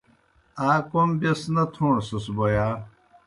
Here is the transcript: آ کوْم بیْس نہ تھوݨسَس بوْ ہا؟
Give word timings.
آ 0.67 0.69
کوْم 0.89 1.09
بیْس 1.19 1.41
نہ 1.53 1.63
تھوݨسَس 1.73 2.25
بوْ 2.35 2.45
ہا؟ 2.57 2.67